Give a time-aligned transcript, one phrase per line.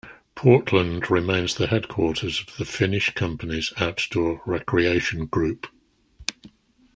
[0.33, 5.67] Portland remains the headquarters of the Finnish company's outdoor recreation group.